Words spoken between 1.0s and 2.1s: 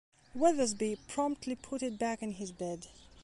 promptly put it